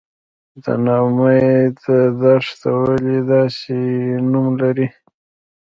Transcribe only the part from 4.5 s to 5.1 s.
لري؟